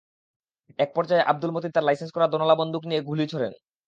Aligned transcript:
একপর্যায়ে 0.79 1.27
আবদুল 1.31 1.51
মতিন 1.53 1.71
তাঁর 1.73 1.87
লাইসেন্স 1.87 2.11
করা 2.13 2.27
দোনলা 2.27 2.55
বন্দুক 2.57 2.83
দিয়ে 2.85 3.01
গুলি 3.01 3.25
ছোড়েন। 3.31 3.53